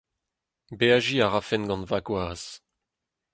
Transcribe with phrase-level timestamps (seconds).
[0.77, 2.43] Beajiñ a rafen gant ma gwaz.